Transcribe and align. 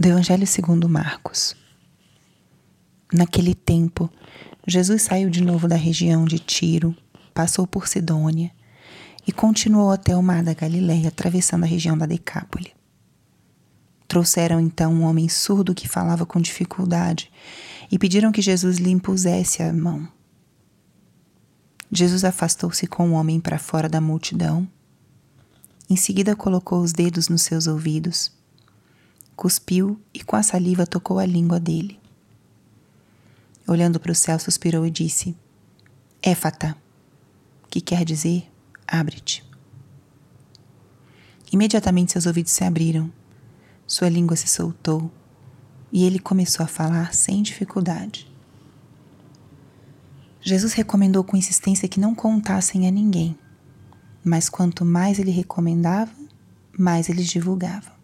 do 0.00 0.08
Evangelho 0.08 0.46
segundo 0.46 0.88
Marcos. 0.88 1.54
Naquele 3.12 3.54
tempo, 3.54 4.08
Jesus 4.66 5.02
saiu 5.02 5.28
de 5.28 5.42
novo 5.42 5.68
da 5.68 5.76
região 5.76 6.24
de 6.24 6.38
Tiro, 6.38 6.96
passou 7.34 7.66
por 7.66 7.86
Sidônia 7.86 8.50
e 9.26 9.30
continuou 9.30 9.90
até 9.90 10.16
o 10.16 10.22
mar 10.22 10.42
da 10.42 10.54
Galileia, 10.54 11.08
atravessando 11.08 11.64
a 11.64 11.66
região 11.66 11.98
da 11.98 12.06
Decápole. 12.06 12.72
Trouxeram 14.08 14.58
então 14.58 14.90
um 14.90 15.02
homem 15.02 15.28
surdo 15.28 15.74
que 15.74 15.86
falava 15.86 16.24
com 16.24 16.40
dificuldade 16.40 17.30
e 17.92 17.98
pediram 17.98 18.32
que 18.32 18.40
Jesus 18.40 18.78
lhe 18.78 18.88
impusesse 18.88 19.62
a 19.62 19.70
mão. 19.70 20.08
Jesus 21.92 22.24
afastou-se 22.24 22.86
com 22.86 23.10
o 23.10 23.12
homem 23.12 23.38
para 23.38 23.58
fora 23.58 23.86
da 23.86 24.00
multidão. 24.00 24.66
Em 25.90 25.96
seguida, 25.96 26.34
colocou 26.34 26.80
os 26.80 26.94
dedos 26.94 27.28
nos 27.28 27.42
seus 27.42 27.66
ouvidos 27.66 28.39
cuspiu 29.40 29.98
e 30.12 30.22
com 30.22 30.36
a 30.36 30.42
saliva 30.42 30.86
tocou 30.86 31.18
a 31.18 31.24
língua 31.24 31.58
dele. 31.58 31.98
Olhando 33.66 33.98
para 33.98 34.12
o 34.12 34.14
céu, 34.14 34.38
suspirou 34.38 34.84
e 34.84 34.90
disse: 34.90 35.34
Éfata, 36.22 36.76
que 37.70 37.80
quer 37.80 38.04
dizer 38.04 38.46
abre-te. 38.86 39.42
Imediatamente 41.50 42.12
seus 42.12 42.26
ouvidos 42.26 42.52
se 42.52 42.64
abriram, 42.64 43.10
sua 43.86 44.10
língua 44.10 44.36
se 44.36 44.46
soltou 44.46 45.10
e 45.90 46.04
ele 46.04 46.18
começou 46.18 46.62
a 46.62 46.68
falar 46.68 47.14
sem 47.14 47.42
dificuldade. 47.42 48.30
Jesus 50.42 50.74
recomendou 50.74 51.24
com 51.24 51.38
insistência 51.38 51.88
que 51.88 51.98
não 51.98 52.14
contassem 52.14 52.86
a 52.86 52.90
ninguém, 52.90 53.38
mas 54.22 54.50
quanto 54.50 54.84
mais 54.84 55.18
ele 55.18 55.30
recomendava, 55.30 56.12
mais 56.78 57.08
eles 57.08 57.26
divulgavam. 57.26 57.99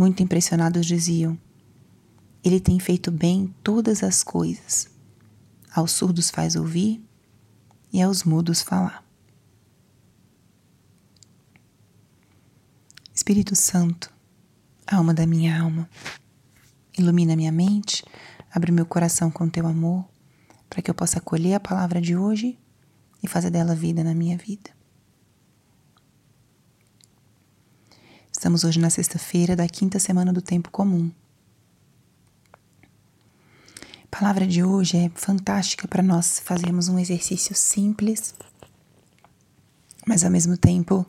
Muito 0.00 0.22
impressionados 0.22 0.86
diziam: 0.86 1.38
Ele 2.42 2.58
tem 2.58 2.80
feito 2.80 3.10
bem 3.10 3.54
todas 3.62 4.02
as 4.02 4.22
coisas. 4.22 4.88
Aos 5.74 5.92
surdos 5.92 6.30
faz 6.30 6.56
ouvir 6.56 7.04
e 7.92 8.00
aos 8.00 8.24
mudos 8.24 8.62
falar. 8.62 9.04
Espírito 13.14 13.54
Santo, 13.54 14.10
alma 14.86 15.12
da 15.12 15.26
minha 15.26 15.60
alma, 15.60 15.86
ilumina 16.96 17.36
minha 17.36 17.52
mente, 17.52 18.02
abre 18.50 18.72
meu 18.72 18.86
coração 18.86 19.30
com 19.30 19.50
teu 19.50 19.66
amor, 19.66 20.08
para 20.70 20.80
que 20.80 20.90
eu 20.90 20.94
possa 20.94 21.18
acolher 21.18 21.56
a 21.56 21.60
palavra 21.60 22.00
de 22.00 22.16
hoje 22.16 22.58
e 23.22 23.28
fazer 23.28 23.50
dela 23.50 23.74
vida 23.74 24.02
na 24.02 24.14
minha 24.14 24.38
vida. 24.38 24.79
Estamos 28.40 28.64
hoje 28.64 28.80
na 28.80 28.88
sexta-feira 28.88 29.54
da 29.54 29.68
quinta 29.68 29.98
semana 29.98 30.32
do 30.32 30.40
tempo 30.40 30.70
comum. 30.70 31.10
A 34.02 34.06
palavra 34.10 34.46
de 34.46 34.64
hoje 34.64 34.96
é 34.96 35.10
fantástica 35.14 35.86
para 35.86 36.02
nós 36.02 36.40
fazermos 36.40 36.88
um 36.88 36.98
exercício 36.98 37.54
simples, 37.54 38.34
mas 40.06 40.24
ao 40.24 40.30
mesmo 40.30 40.56
tempo 40.56 41.04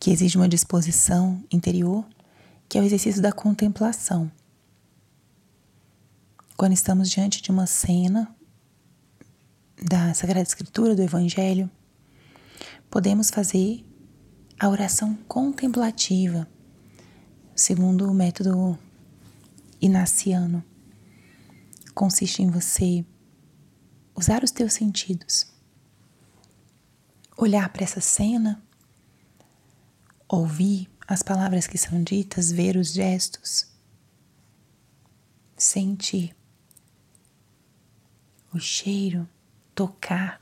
que 0.00 0.10
exige 0.10 0.38
uma 0.38 0.48
disposição 0.48 1.44
interior, 1.52 2.02
que 2.66 2.78
é 2.78 2.80
o 2.80 2.84
exercício 2.84 3.20
da 3.20 3.30
contemplação. 3.30 4.32
Quando 6.56 6.72
estamos 6.72 7.10
diante 7.10 7.42
de 7.42 7.50
uma 7.50 7.66
cena 7.66 8.34
da 9.82 10.14
Sagrada 10.14 10.48
Escritura, 10.48 10.96
do 10.96 11.02
Evangelho, 11.02 11.70
podemos 12.88 13.28
fazer 13.28 13.84
a 14.58 14.68
oração 14.68 15.14
contemplativa, 15.28 16.48
segundo 17.54 18.10
o 18.10 18.14
método 18.14 18.78
inaciano, 19.80 20.64
consiste 21.94 22.42
em 22.42 22.50
você 22.50 23.04
usar 24.14 24.42
os 24.42 24.50
teus 24.50 24.72
sentidos, 24.72 25.46
olhar 27.36 27.68
para 27.68 27.84
essa 27.84 28.00
cena, 28.00 28.62
ouvir 30.26 30.88
as 31.06 31.22
palavras 31.22 31.66
que 31.66 31.76
são 31.76 32.02
ditas, 32.02 32.50
ver 32.50 32.78
os 32.78 32.92
gestos, 32.92 33.70
sentir 35.54 36.34
o 38.54 38.58
cheiro, 38.58 39.28
tocar 39.74 40.40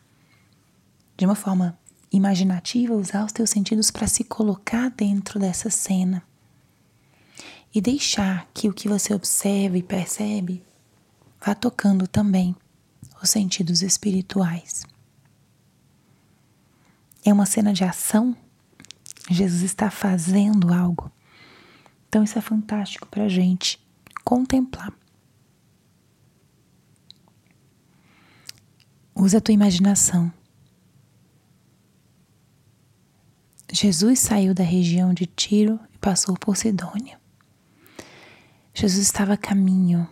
de 1.16 1.25
uma 1.25 1.34
forma 1.34 1.77
imaginativa, 2.17 2.95
usar 2.95 3.25
os 3.25 3.33
teus 3.33 3.51
sentidos 3.51 3.91
para 3.91 4.07
se 4.07 4.25
colocar 4.25 4.91
dentro 4.91 5.41
dessa 5.41 5.69
cena 5.69 6.23
e 7.75 7.81
deixar 7.81 8.49
que 8.55 8.69
o 8.69 8.73
que 8.73 8.89
você 8.89 9.13
observa 9.13 9.77
e 9.77 9.83
percebe 9.83 10.63
vá 11.45 11.55
tocando 11.55 12.07
também 12.07 12.55
os 13.21 13.31
sentidos 13.31 13.83
espirituais. 13.83 14.85
É 17.25 17.33
uma 17.33 17.47
cena 17.47 17.73
de 17.73 17.83
ação, 17.83 18.37
Jesus 19.29 19.63
está 19.63 19.91
fazendo 19.91 20.73
algo. 20.73 21.11
Então, 22.09 22.23
isso 22.23 22.39
é 22.39 22.43
fantástico 22.43 23.09
para 23.09 23.25
a 23.25 23.29
gente 23.29 23.85
contemplar. 24.25 24.93
Usa 29.17 29.39
a 29.39 29.41
tua 29.41 29.55
imaginação 29.55 30.33
Jesus 33.77 34.21
saiu 34.21 34.55
da 34.55 34.62
região 34.62 35.12
de 35.12 35.27
Tiro 35.27 35.81
e 35.93 35.99
passou 35.99 36.39
por 36.39 36.57
Sidônia. 36.57 37.21
Jesus 38.73 39.05
estava 39.05 39.33
a 39.33 39.37
caminho. 39.37 40.09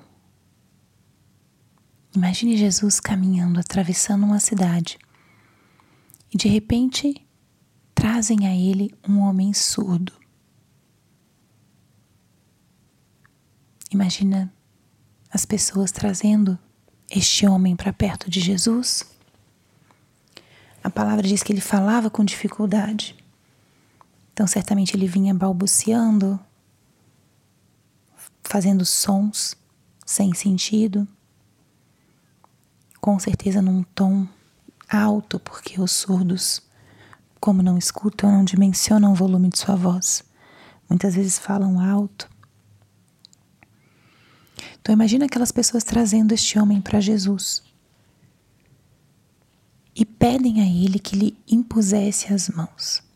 Imagine 2.13 2.57
Jesus 2.57 2.99
caminhando, 2.99 3.61
atravessando 3.61 4.25
uma 4.25 4.41
cidade. 4.41 4.99
E 6.35 6.37
de 6.37 6.49
repente 6.49 7.25
trazem 7.95 8.49
a 8.49 8.53
ele 8.53 8.93
um 9.09 9.21
homem 9.21 9.55
surdo. 9.55 10.13
Imagina 13.93 14.53
as 15.31 15.47
pessoas 15.47 15.93
trazendo 15.93 16.59
este 17.09 17.47
homem 17.47 17.77
para 17.77 17.93
perto 17.93 18.29
de 18.29 18.41
Jesus. 18.41 19.05
A 20.83 20.91
palavra 20.91 21.29
diz 21.29 21.45
que 21.45 21.53
ele 21.53 21.61
falava 21.61 22.11
com 22.11 22.25
dificuldade. 22.25 23.22
Então, 24.43 24.49
certamente 24.49 24.97
ele 24.97 25.07
vinha 25.07 25.33
balbuciando, 25.33 26.37
fazendo 28.43 28.85
sons 28.85 29.55
sem 30.05 30.35
sentido, 30.35 31.07
com 33.01 33.21
certeza 33.21 33.63
num 33.63 33.85
tom 33.85 34.27
alto, 34.89 35.39
porque 35.39 35.81
os 35.81 35.93
surdos, 35.93 36.61
como 37.39 37.63
não 37.63 37.79
escutam, 37.79 38.33
não 38.33 38.45
dimensionam 38.45 39.13
o 39.13 39.15
volume 39.15 39.49
de 39.49 39.61
sua 39.61 39.77
voz. 39.77 40.25
Muitas 40.91 41.15
vezes 41.15 41.39
falam 41.39 41.79
alto. 41.79 42.29
Então 44.81 44.93
imagina 44.93 45.27
aquelas 45.27 45.53
pessoas 45.53 45.85
trazendo 45.85 46.33
este 46.33 46.59
homem 46.59 46.81
para 46.81 46.99
Jesus 46.99 47.63
e 49.95 50.05
pedem 50.05 50.61
a 50.61 50.67
ele 50.67 50.99
que 50.99 51.15
lhe 51.15 51.39
impusesse 51.47 52.35
as 52.35 52.49
mãos. 52.49 53.12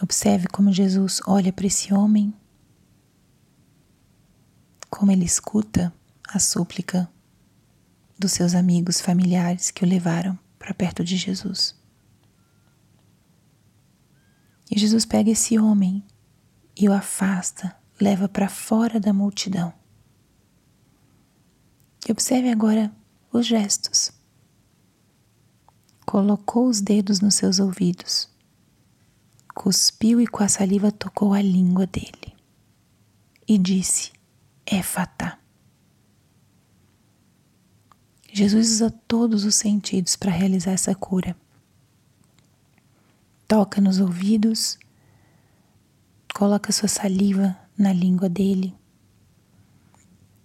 Observe 0.00 0.46
como 0.48 0.72
Jesus 0.72 1.22
olha 1.26 1.50
para 1.52 1.66
esse 1.66 1.92
homem, 1.94 2.34
como 4.90 5.10
ele 5.10 5.24
escuta 5.24 5.92
a 6.28 6.38
súplica 6.38 7.10
dos 8.18 8.32
seus 8.32 8.54
amigos 8.54 9.00
familiares 9.00 9.70
que 9.70 9.84
o 9.84 9.88
levaram 9.88 10.38
para 10.58 10.74
perto 10.74 11.02
de 11.02 11.16
Jesus. 11.16 11.74
E 14.70 14.78
Jesus 14.78 15.06
pega 15.06 15.30
esse 15.30 15.58
homem 15.58 16.04
e 16.76 16.88
o 16.88 16.92
afasta, 16.92 17.74
leva 17.98 18.28
para 18.28 18.48
fora 18.48 19.00
da 19.00 19.14
multidão. 19.14 19.72
E 22.06 22.12
observe 22.12 22.50
agora 22.50 22.92
os 23.32 23.46
gestos. 23.46 24.12
Colocou 26.04 26.68
os 26.68 26.82
dedos 26.82 27.20
nos 27.20 27.34
seus 27.34 27.58
ouvidos 27.58 28.35
cuspiu 29.56 30.20
e 30.20 30.26
com 30.26 30.44
a 30.44 30.48
saliva 30.48 30.92
tocou 30.92 31.32
a 31.32 31.40
língua 31.40 31.86
dele 31.86 32.36
e 33.48 33.56
disse: 33.56 34.12
Éfata. 34.66 35.38
Jesus 38.30 38.70
usa 38.70 38.90
todos 39.08 39.46
os 39.46 39.54
sentidos 39.54 40.14
para 40.14 40.30
realizar 40.30 40.72
essa 40.72 40.94
cura. 40.94 41.34
Toca 43.48 43.80
nos 43.80 43.98
ouvidos, 43.98 44.78
coloca 46.34 46.70
sua 46.70 46.88
saliva 46.88 47.56
na 47.78 47.94
língua 47.94 48.28
dele 48.28 48.74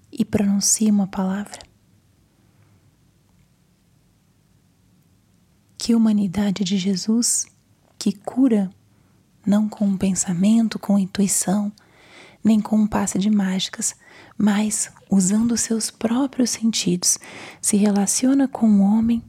e 0.10 0.24
pronuncia 0.24 0.90
uma 0.90 1.08
palavra. 1.08 1.60
Que 5.78 5.94
humanidade 5.94 6.64
de 6.64 6.78
Jesus 6.78 7.46
que 8.00 8.14
cura 8.14 8.72
não 9.46 9.68
com 9.68 9.86
um 9.86 9.98
pensamento, 9.98 10.78
com 10.78 10.98
intuição, 11.00 11.72
nem 12.44 12.60
com 12.60 12.76
um 12.76 12.88
passe 12.88 13.20
de 13.20 13.30
mágicas, 13.30 13.96
mas 14.38 14.92
usando 15.10 15.58
seus 15.58 15.92
próprios 15.92 16.50
sentidos, 16.50 17.18
se 17.62 17.78
relaciona 17.78 18.48
com 18.48 18.68
o 18.68 18.82
homem 18.82 19.24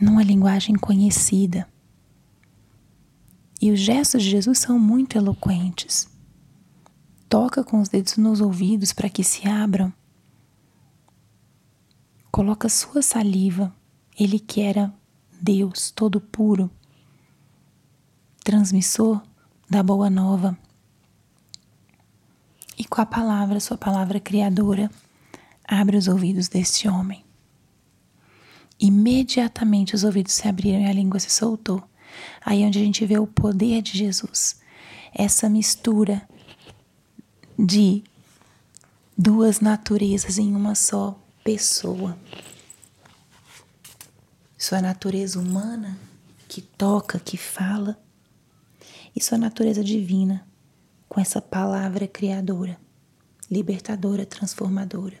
numa 0.00 0.22
linguagem 0.22 0.76
conhecida. 0.76 1.68
E 3.60 3.70
os 3.70 3.80
gestos 3.80 4.22
de 4.22 4.30
Jesus 4.30 4.58
são 4.58 4.78
muito 4.78 5.18
eloquentes. 5.18 6.08
Toca 7.28 7.62
com 7.62 7.80
os 7.80 7.88
dedos 7.88 8.16
nos 8.16 8.40
ouvidos 8.40 8.92
para 8.92 9.10
que 9.10 9.22
se 9.22 9.46
abram. 9.46 9.92
Coloca 12.30 12.68
sua 12.68 13.02
saliva, 13.02 13.74
ele 14.18 14.38
que 14.38 14.60
era 14.60 14.92
Deus 15.40 15.90
todo 15.90 16.20
puro, 16.20 16.70
transmissor 18.42 19.22
da 19.68 19.82
boa 19.82 20.10
nova 20.10 20.56
e 22.80 22.84
com 22.86 22.98
a 22.98 23.04
palavra, 23.04 23.60
sua 23.60 23.76
palavra 23.76 24.18
criadora, 24.18 24.90
abre 25.68 25.98
os 25.98 26.08
ouvidos 26.08 26.48
deste 26.48 26.88
homem. 26.88 27.22
Imediatamente 28.80 29.94
os 29.94 30.02
ouvidos 30.02 30.32
se 30.32 30.48
abriram 30.48 30.80
e 30.80 30.86
a 30.86 30.92
língua 30.94 31.20
se 31.20 31.28
soltou. 31.28 31.82
Aí 32.42 32.62
é 32.62 32.66
onde 32.66 32.78
a 32.78 32.82
gente 32.82 33.04
vê 33.04 33.18
o 33.18 33.26
poder 33.26 33.82
de 33.82 33.98
Jesus. 33.98 34.62
Essa 35.12 35.46
mistura 35.50 36.26
de 37.58 38.02
duas 39.14 39.60
naturezas 39.60 40.38
em 40.38 40.56
uma 40.56 40.74
só 40.74 41.20
pessoa. 41.44 42.18
Sua 44.56 44.80
natureza 44.80 45.38
humana, 45.38 45.98
que 46.48 46.62
toca, 46.62 47.20
que 47.20 47.36
fala, 47.36 48.00
e 49.14 49.22
sua 49.22 49.38
natureza 49.38 49.82
divina, 49.82 50.46
com 51.08 51.20
essa 51.20 51.40
palavra 51.40 52.06
criadora, 52.06 52.78
libertadora, 53.50 54.24
transformadora. 54.24 55.20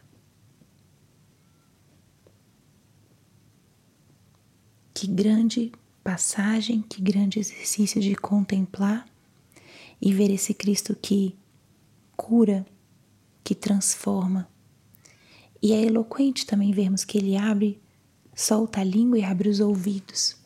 Que 4.94 5.06
grande 5.06 5.72
passagem, 6.04 6.82
que 6.82 7.00
grande 7.00 7.38
exercício 7.38 8.00
de 8.00 8.14
contemplar 8.14 9.06
e 10.00 10.12
ver 10.12 10.30
esse 10.30 10.54
Cristo 10.54 10.96
que 10.96 11.36
cura, 12.16 12.66
que 13.42 13.54
transforma. 13.54 14.48
E 15.62 15.72
é 15.72 15.82
eloquente 15.82 16.46
também 16.46 16.72
vermos 16.72 17.04
que 17.04 17.18
ele 17.18 17.36
abre, 17.36 17.80
solta 18.34 18.80
a 18.80 18.84
língua 18.84 19.18
e 19.18 19.24
abre 19.24 19.48
os 19.48 19.60
ouvidos. 19.60 20.36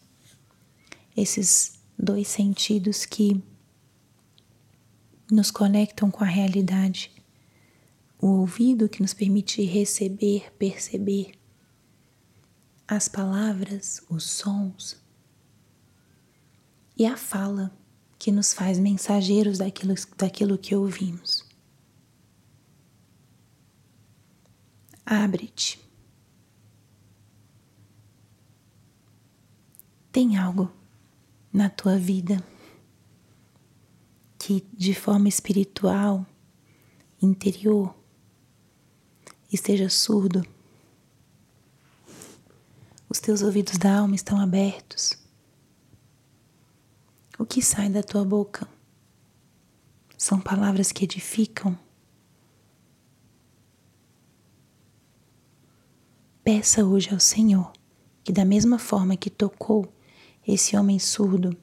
Esses 1.17 1.74
dois 1.99 2.29
sentidos 2.29 3.07
que 3.07 3.43
nos 5.31 5.51
conectam 5.51 6.11
com 6.11 6.23
a 6.23 6.27
realidade. 6.27 7.11
O 8.19 8.27
ouvido 8.29 8.89
que 8.89 9.03
nos 9.03 9.13
permite 9.13 9.63
receber, 9.65 10.53
perceber 10.59 11.39
as 12.87 13.09
palavras, 13.09 14.03
os 14.09 14.25
sons. 14.25 15.03
E 16.97 17.05
a 17.05 17.17
fala 17.17 17.77
que 18.19 18.31
nos 18.31 18.55
faz 18.55 18.79
mensageiros 18.79 19.59
daquilo, 19.59 19.95
daquilo 20.17 20.59
que 20.59 20.75
ouvimos. 20.75 21.45
Abre-te. 25.05 25.81
Tem 30.11 30.37
algo 30.39 30.73
na 31.55 31.71
tua 31.71 31.97
vida 31.97 32.45
que 34.37 34.67
de 34.77 34.93
forma 34.93 35.29
espiritual, 35.29 36.27
interior, 37.23 37.95
esteja 39.53 39.89
surdo. 39.89 40.45
Os 43.09 43.21
teus 43.21 43.41
ouvidos 43.41 43.79
da 43.79 44.01
alma 44.01 44.17
estão 44.17 44.41
abertos. 44.41 45.17
O 47.39 47.47
que 47.47 47.63
sai 47.63 47.89
da 47.89 48.03
tua 48.03 48.25
boca 48.25 48.69
são 50.19 50.41
palavras 50.41 50.91
que 50.91 51.05
edificam. 51.05 51.79
Peça 56.43 56.85
hoje 56.85 57.11
ao 57.15 57.21
Senhor 57.21 57.73
que, 58.25 58.33
da 58.33 58.45
mesma 58.45 58.79
forma 58.79 59.17
que 59.17 59.31
tocou 59.31 59.94
esse 60.47 60.77
homem 60.77 60.99
surdo, 60.99 61.57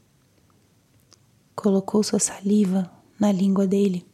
colocou 1.56 2.02
sua 2.02 2.20
saliva 2.20 2.92
na 3.20 3.32
língua 3.32 3.68
dele, 3.68 4.06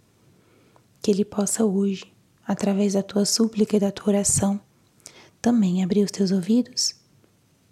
que 1.02 1.10
ele 1.10 1.24
possa 1.24 1.64
hoje, 1.64 2.12
através 2.46 2.94
da 2.94 3.02
tua 3.02 3.24
súplica 3.24 3.78
e 3.78 3.80
da 3.80 3.92
tua 3.92 4.10
oração, 4.10 4.60
também 5.42 5.84
abrir 5.84 6.04
os 6.04 6.12
teus 6.12 6.32
ouvidos, 6.32 6.96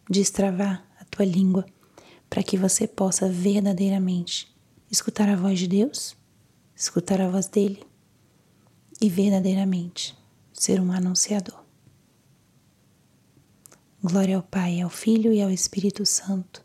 destravar 0.09 0.87
a 0.97 1.03
tua 1.05 1.25
língua, 1.25 1.65
para 2.29 2.41
que 2.41 2.57
você 2.57 2.87
possa 2.87 3.29
verdadeiramente 3.29 4.55
escutar 4.89 5.27
a 5.27 5.35
voz 5.35 5.59
de 5.59 5.67
Deus, 5.67 6.15
escutar 6.73 7.19
a 7.19 7.29
voz 7.29 7.47
dele 7.47 7.83
e 9.01 9.09
verdadeiramente 9.09 10.17
ser 10.53 10.79
um 10.79 10.91
anunciador. 10.91 11.59
Glória 14.01 14.37
ao 14.37 14.43
Pai, 14.43 14.79
ao 14.81 14.89
Filho 14.89 15.33
e 15.33 15.41
ao 15.41 15.51
Espírito 15.51 16.05
Santo 16.05 16.64